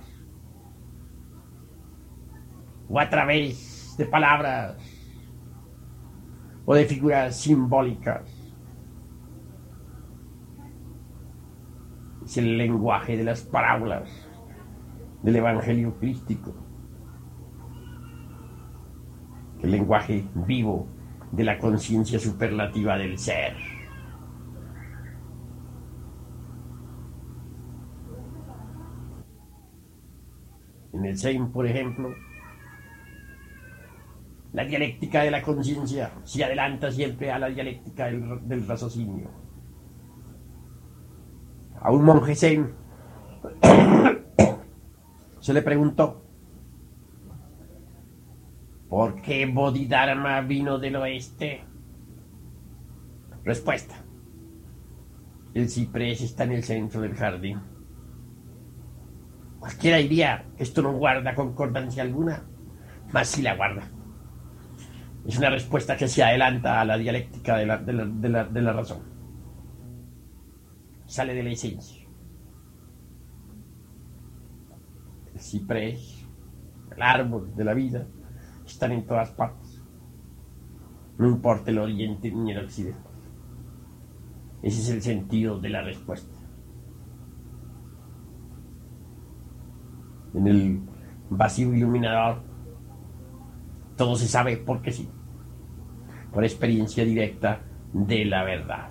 [2.88, 4.76] o a través de palabras
[6.64, 8.22] o de figuras simbólicas.
[12.24, 14.10] Es el lenguaje de las parábolas
[15.22, 16.54] del Evangelio crístico.
[19.62, 20.86] El lenguaje vivo
[21.32, 23.71] de la conciencia superlativa del ser.
[30.92, 32.14] En el Zen, por ejemplo,
[34.52, 39.30] la dialéctica de la conciencia se adelanta siempre a la dialéctica del, del, raciocinio.
[41.80, 42.74] A un monje zen
[45.40, 46.22] se le preguntó,
[48.88, 51.64] ¿por qué Bodhidharma vino del oeste?
[53.44, 53.94] Respuesta.
[55.54, 57.71] El ciprés está en el centro del jardín.
[59.62, 62.42] Cualquiera diría esto no guarda concordancia alguna,
[63.12, 63.88] más si la guarda.
[65.24, 68.44] Es una respuesta que se adelanta a la dialéctica de la, de la, de la,
[68.44, 69.02] de la razón.
[71.06, 72.04] Sale de la esencia.
[75.32, 76.26] El ciprés,
[76.96, 78.04] el árbol de la vida,
[78.66, 79.80] están en todas partes.
[81.18, 82.98] No importa el oriente ni el occidente.
[84.60, 86.41] Ese es el sentido de la respuesta.
[90.34, 90.80] En el
[91.30, 92.42] vacío iluminador
[93.96, 95.08] todo se sabe porque sí,
[96.32, 97.60] por experiencia directa
[97.92, 98.90] de la verdad.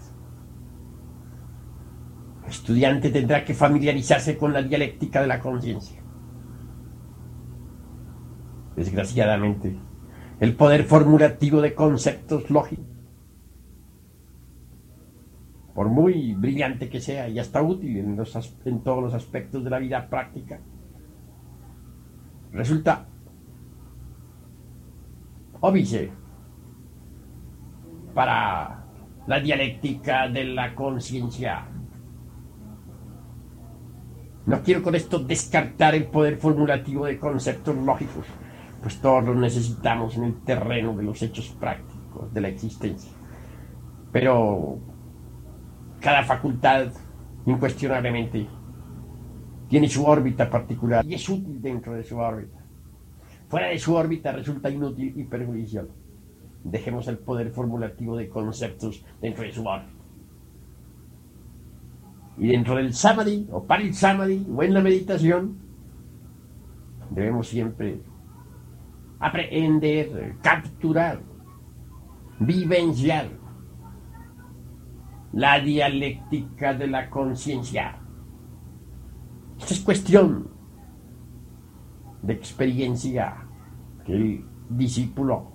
[2.43, 6.01] El estudiante tendrá que familiarizarse con la dialéctica de la conciencia.
[8.75, 9.75] Desgraciadamente,
[10.39, 12.85] el poder formulativo de conceptos lógicos,
[15.73, 18.23] por muy brillante que sea y hasta útil en,
[18.65, 20.59] en todos los aspectos de la vida práctica,
[22.51, 23.05] resulta
[25.61, 26.11] óbice
[28.13, 28.85] para
[29.27, 31.65] la dialéctica de la conciencia.
[34.45, 38.25] No quiero con esto descartar el poder formulativo de conceptos lógicos,
[38.81, 43.11] pues todos los necesitamos en el terreno de los hechos prácticos de la existencia.
[44.11, 44.79] Pero
[45.99, 46.87] cada facultad,
[47.45, 48.47] incuestionablemente,
[49.71, 52.59] tiene su órbita particular y es útil dentro de su órbita.
[53.47, 55.87] Fuera de su órbita resulta inútil y perjudicial.
[56.65, 59.93] Dejemos el poder formulativo de conceptos dentro de su órbita.
[62.37, 65.57] Y dentro del samadhi o parit samadhi o en la meditación,
[67.09, 68.01] debemos siempre
[69.19, 71.21] aprender, capturar,
[72.39, 73.29] vivenciar
[75.31, 78.00] la dialéctica de la conciencia.
[79.61, 80.49] Esta es cuestión
[82.23, 83.45] de experiencia
[84.03, 85.51] que el discípulo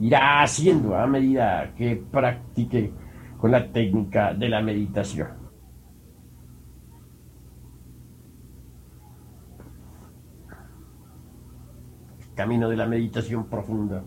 [0.00, 2.92] irá haciendo a medida que practique
[3.38, 5.28] con la técnica de la meditación.
[12.20, 14.02] El camino de la meditación profunda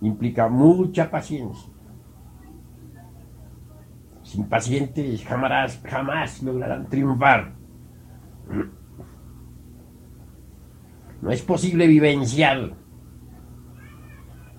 [0.00, 1.75] implica mucha paciencia.
[4.26, 7.52] Sin pacientes jamás, jamás lograrán triunfar.
[11.22, 12.74] No es posible vivenciar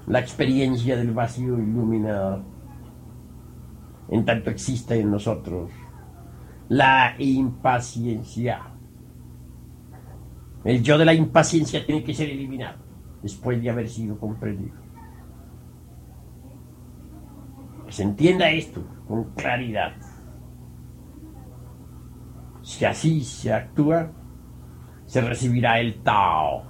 [0.07, 2.45] la experiencia del vacío iluminado
[4.09, 5.69] en tanto existe en nosotros
[6.69, 8.71] la impaciencia.
[10.63, 12.77] El yo de la impaciencia tiene que ser eliminado
[13.21, 14.77] después de haber sido comprendido.
[17.85, 19.93] Que se entienda esto con claridad.
[22.61, 24.11] Si así se actúa,
[25.05, 26.63] se recibirá el Tao.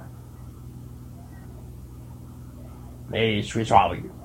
[3.12, 4.18] Eso es obvio.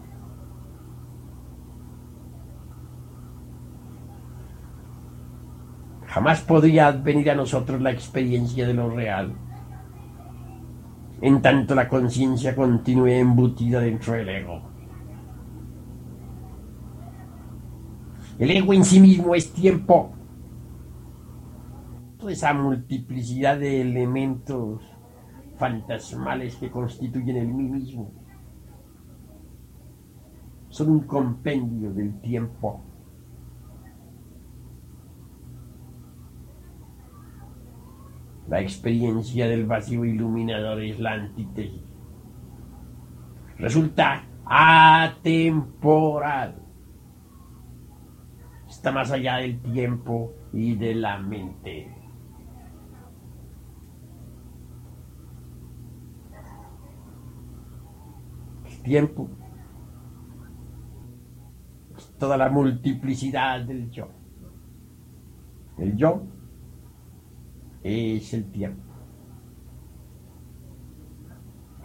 [6.07, 9.33] Jamás podría advenir a nosotros la experiencia de lo real,
[11.23, 14.72] en tanto la conciencia continúe embutida dentro del ego.
[18.39, 20.13] El ego en sí mismo es tiempo.
[22.19, 24.81] Toda esa multiplicidad de elementos
[25.59, 28.23] fantasmales que constituyen el mí mismo
[30.73, 32.83] son un compendio del tiempo.
[38.49, 41.83] La experiencia del vacío iluminador es la antítesis.
[43.59, 46.62] Resulta atemporal.
[48.83, 51.89] Está más allá del tiempo y de la mente.
[58.65, 59.29] El tiempo
[61.97, 64.09] es toda la multiplicidad del yo.
[65.79, 66.23] El yo
[67.85, 68.83] es el tiempo.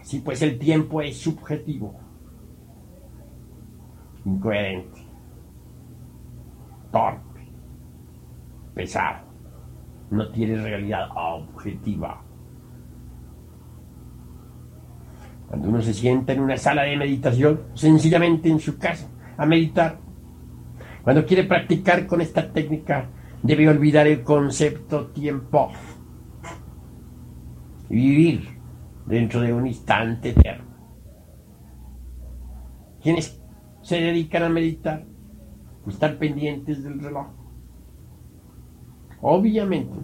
[0.00, 1.94] Así pues el tiempo es subjetivo,
[4.24, 5.07] incoherente,
[6.90, 7.48] torpe,
[8.74, 9.26] pesado,
[10.10, 12.22] no tiene realidad objetiva.
[15.48, 19.98] Cuando uno se sienta en una sala de meditación, sencillamente en su casa, a meditar,
[21.02, 23.08] cuando quiere practicar con esta técnica,
[23.42, 25.70] debe olvidar el concepto tiempo
[27.88, 28.48] y vivir
[29.06, 30.64] dentro de un instante eterno.
[33.02, 33.40] Quienes
[33.80, 35.06] se dedican a meditar,
[35.90, 37.26] están pendientes del reloj.
[39.20, 39.98] Obviamente,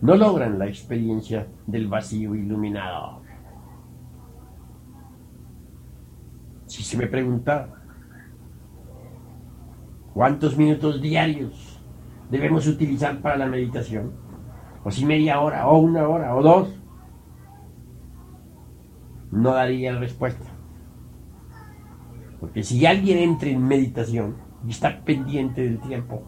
[0.00, 3.22] no logran la experiencia del vacío iluminado.
[6.66, 7.68] Si se me pregunta
[10.12, 11.80] cuántos minutos diarios
[12.30, 14.12] debemos utilizar para la meditación,
[14.82, 16.68] o si media hora, o una hora, o dos,
[19.30, 20.53] no daría respuesta.
[22.44, 24.36] Porque si alguien entra en meditación
[24.66, 26.22] y está pendiente del tiempo,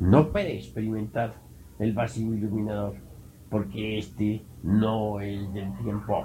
[0.00, 1.34] no puede experimentar
[1.78, 2.94] el vacío iluminador,
[3.50, 6.24] porque este no es del tiempo.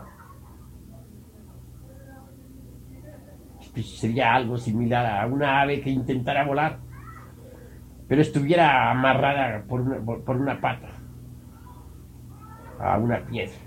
[3.59, 6.79] Este sería algo similar a una ave que intentara volar,
[8.07, 10.87] pero estuviera amarrada por una, por una pata
[12.79, 13.57] a una piedra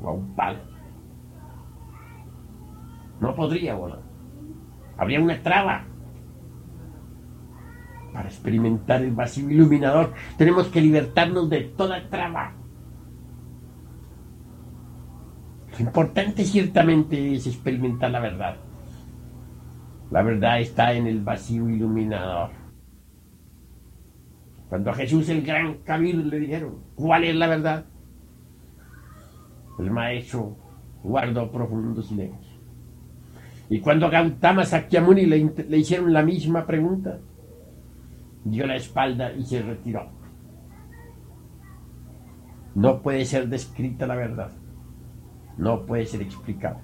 [0.00, 0.75] o a un palo.
[3.20, 4.00] No podría volar.
[4.96, 5.84] Habría una traba.
[8.12, 12.54] Para experimentar el vacío iluminador tenemos que libertarnos de toda traba.
[15.72, 18.56] Lo importante ciertamente es experimentar la verdad.
[20.10, 22.50] La verdad está en el vacío iluminador.
[24.68, 27.84] Cuando a Jesús el gran Kabir le dijeron, ¿cuál es la verdad?
[29.78, 30.56] El maestro
[31.02, 32.45] guardó profundo silencio.
[33.68, 37.18] Y cuando Gautama Sakyamuni le, le hicieron la misma pregunta,
[38.44, 40.08] dio la espalda y se retiró.
[42.74, 44.52] No puede ser descrita la verdad.
[45.56, 46.80] No puede ser explicada.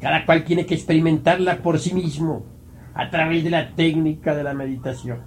[0.00, 2.46] Cada cual tiene que experimentarla por sí mismo
[2.94, 5.20] a través de la técnica de la meditación.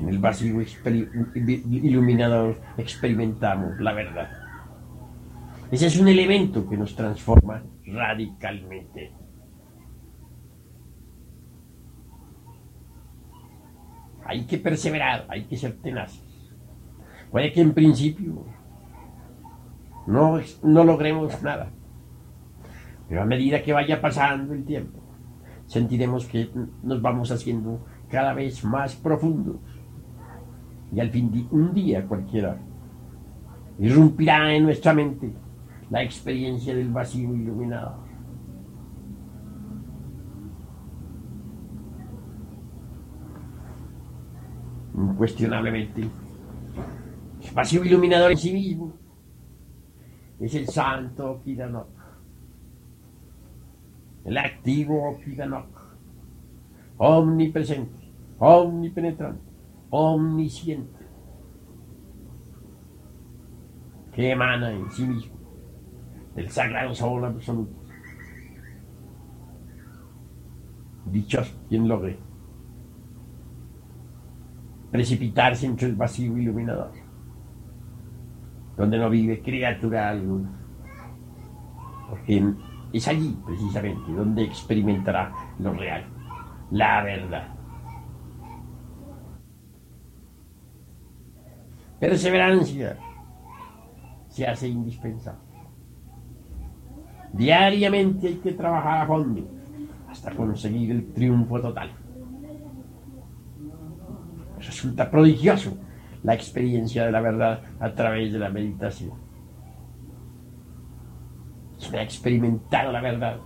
[0.00, 0.62] En el vacío
[1.34, 4.47] iluminador experimentamos la verdad.
[5.70, 9.12] Ese es un elemento que nos transforma radicalmente.
[14.24, 16.24] Hay que perseverar, hay que ser tenaces.
[17.30, 18.46] Puede que en principio
[20.06, 21.70] no, no logremos nada,
[23.06, 25.00] pero a medida que vaya pasando el tiempo,
[25.66, 26.50] sentiremos que
[26.82, 29.56] nos vamos haciendo cada vez más profundos.
[30.90, 32.56] Y al fin de un día cualquiera
[33.78, 35.30] irrumpirá en nuestra mente
[35.90, 37.96] la experiencia del vacío iluminado.
[44.94, 48.92] Incuestionablemente, el vacío iluminador en sí mismo
[50.40, 51.88] es el santo Kidanok,
[54.24, 55.66] el activo Kidanok,
[56.98, 59.42] omnipresente, omnipenetrante,
[59.90, 60.98] omnisciente,
[64.12, 65.37] que emana en sí mismo
[66.38, 67.72] el sagrado sabor absoluto.
[71.06, 72.28] Dichoso quien logre
[74.90, 76.92] precipitarse entre el vacío iluminador.
[78.76, 80.50] donde no vive criatura alguna.
[82.08, 82.54] Porque
[82.92, 86.04] es allí, precisamente, donde experimentará lo real,
[86.70, 87.48] la verdad.
[91.98, 92.96] Perseverancia
[94.28, 95.47] se hace indispensable.
[97.38, 99.48] Diariamente hay que trabajar a fondo
[100.10, 101.92] hasta conseguir el triunfo total.
[104.58, 105.78] Resulta prodigioso
[106.24, 109.12] la experiencia de la verdad a través de la meditación.
[111.76, 113.38] Se ha experimentado la verdad.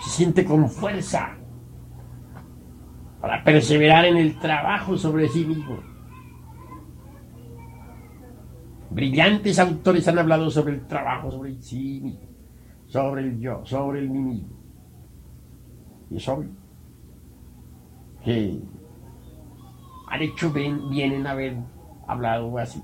[0.00, 1.30] Se siente con fuerza
[3.22, 5.78] para perseverar en el trabajo sobre sí mismo.
[8.98, 12.26] Brillantes autores han hablado sobre el trabajo sobre sí mismo,
[12.88, 14.48] sobre el yo, sobre el mí mismo.
[16.10, 16.50] Y es obvio
[18.24, 18.60] que
[20.08, 21.58] han hecho bien, bien en haber
[22.08, 22.82] hablado así.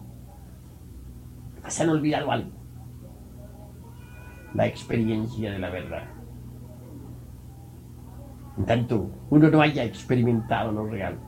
[1.66, 2.50] Se han olvidado algo.
[4.54, 6.04] La experiencia de la verdad.
[8.56, 11.18] En tanto uno no haya experimentado lo real,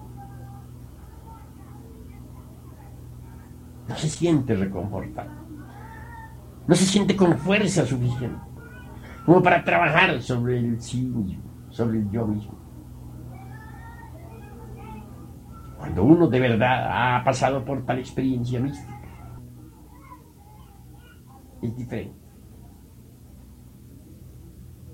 [3.88, 5.30] no se siente reconfortado.
[6.66, 8.46] No se siente con fuerza suficiente
[9.26, 12.56] como para trabajar sobre el sí mismo, sobre el yo mismo.
[15.76, 19.00] Cuando uno de verdad ha pasado por tal experiencia mística,
[21.60, 22.16] es diferente.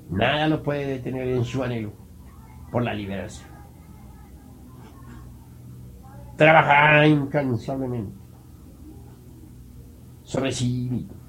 [0.08, 1.92] Nada lo puede detener en su anhelo
[2.70, 3.50] por la liberación.
[6.36, 8.21] Trabajar incansablemente
[10.40, 11.22] mismo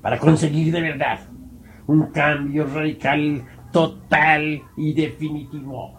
[0.00, 1.20] para conseguir de verdad
[1.86, 3.42] un cambio radical,
[3.72, 5.98] total y definitivo.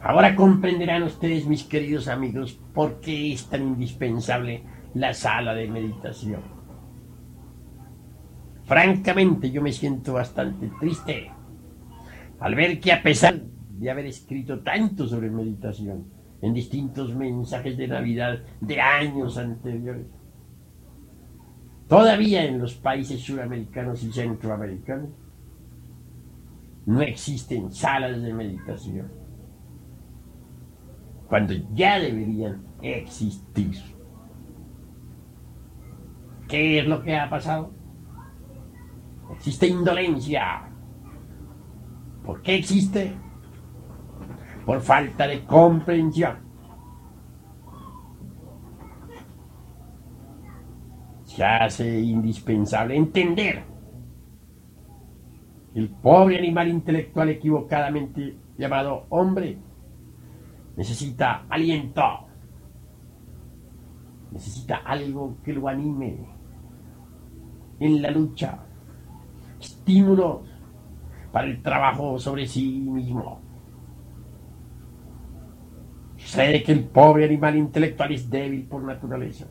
[0.00, 6.42] Ahora comprenderán ustedes, mis queridos amigos, por qué es tan indispensable la sala de meditación.
[8.64, 11.30] Francamente, yo me siento bastante triste
[12.40, 17.88] al ver que a pesar de haber escrito tanto sobre meditación en distintos mensajes de
[17.88, 20.06] Navidad de años anteriores,
[21.88, 25.10] todavía en los países suramericanos y centroamericanos
[26.86, 29.10] no existen salas de meditación
[31.28, 33.76] cuando ya deberían existir.
[36.48, 37.70] ¿Qué es lo que ha pasado?
[39.36, 40.70] Existe indolencia.
[42.24, 43.14] ¿Por qué existe?
[44.68, 46.36] Por falta de comprensión.
[51.24, 53.64] Se hace indispensable entender
[55.74, 59.56] el pobre animal intelectual equivocadamente llamado hombre
[60.76, 62.02] necesita aliento,
[64.30, 66.26] necesita algo que lo anime
[67.80, 68.58] en la lucha,
[69.58, 70.42] estímulos
[71.32, 73.47] para el trabajo sobre sí mismo.
[76.28, 79.46] Sucede que el pobre animal intelectual es débil por naturaleza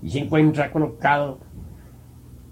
[0.00, 1.40] y se encuentra colocado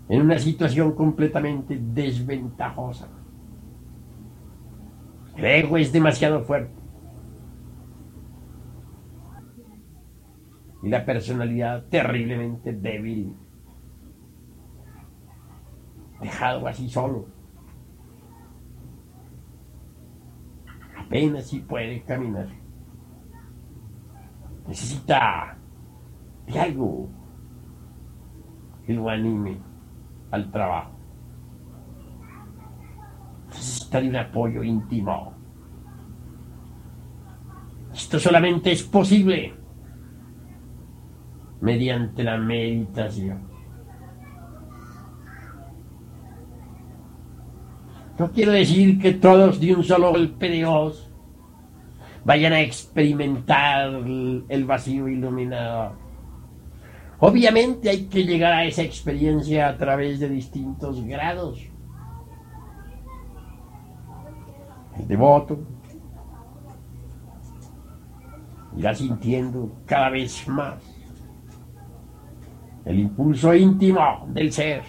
[0.06, 3.08] en una situación completamente desventajosa.
[5.34, 6.74] El ego es demasiado fuerte
[10.82, 13.34] y la personalidad terriblemente débil,
[16.20, 17.28] dejado así solo.
[20.98, 22.63] Apenas si puede caminar.
[24.66, 25.56] Necesita
[26.46, 27.08] de algo
[28.86, 29.58] que lo anime
[30.30, 30.92] al trabajo.
[33.48, 35.32] Necesita de un apoyo íntimo.
[37.92, 39.54] Esto solamente es posible
[41.60, 43.54] mediante la meditación.
[48.18, 51.13] No quiero decir que todos de un solo golpe de hoz
[52.24, 53.90] vayan a experimentar
[54.48, 55.92] el vacío iluminador.
[57.20, 61.60] Obviamente hay que llegar a esa experiencia a través de distintos grados.
[64.98, 65.58] El devoto
[68.76, 70.94] irá sintiendo cada vez más
[72.84, 74.82] el impulso íntimo del ser.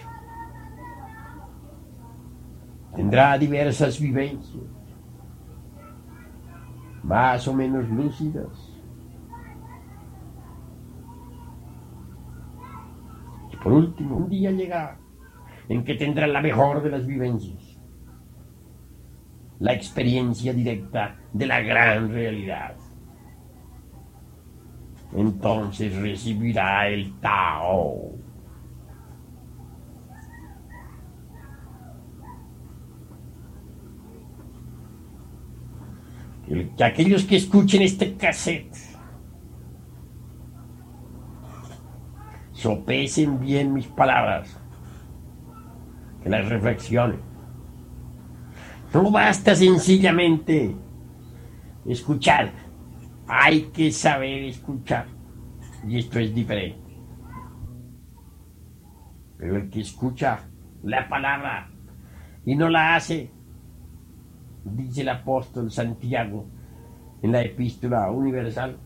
[2.94, 4.64] Tendrá diversas vivencias,
[7.06, 8.72] más o menos lúcidas.
[13.52, 14.98] Y por último, un día llegará
[15.68, 17.78] en que tendrá la mejor de las vivencias,
[19.60, 22.76] la experiencia directa de la gran realidad.
[25.12, 28.25] entonces recibirá el Tao.
[36.46, 38.74] Que aquellos que escuchen este cassette
[42.52, 44.58] sopesen bien mis palabras,
[46.22, 47.20] que las reflexionen.
[48.94, 50.74] No basta sencillamente
[51.84, 52.52] escuchar,
[53.28, 55.06] hay que saber escuchar.
[55.86, 56.96] Y esto es diferente.
[59.38, 60.48] Pero el que escucha
[60.82, 61.70] la palabra
[62.44, 63.30] y no la hace,
[64.74, 66.46] dice el apóstol Santiago
[67.22, 68.78] en la epístola universal,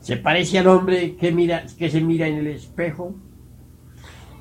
[0.00, 3.14] se parece al hombre que, mira, que se mira en el espejo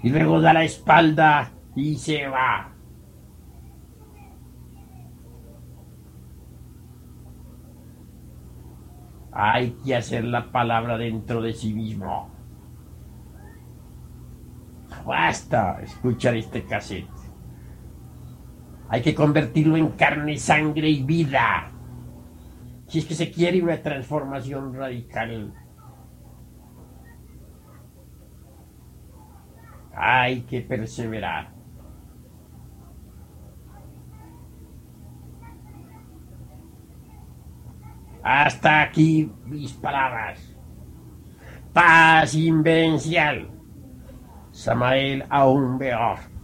[0.04, 2.72] y luego da la espalda y se va.
[9.32, 12.30] Hay que hacer la palabra dentro de sí mismo.
[15.06, 17.15] Basta escuchar este cassette.
[18.90, 21.72] Hay que convertirlo en carne, sangre y vida.
[22.88, 25.54] Si es que se quiere una transformación radical.
[29.96, 31.56] Hay que perseverar.
[38.22, 40.40] Hasta aquí mis palabras.
[41.74, 43.50] Paz invencial.
[44.52, 46.35] Samael aún peor.